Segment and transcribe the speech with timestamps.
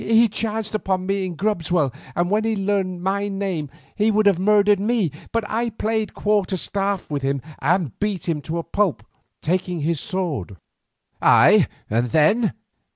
[0.03, 4.39] He chanced upon me in Grubswell, and when he learned my name he would have
[4.39, 5.11] murdered me.
[5.31, 9.05] But I played quarter staff with him and beat him to a pulp,
[9.43, 10.57] taking his sword."
[11.21, 12.53] "Ay, and then?"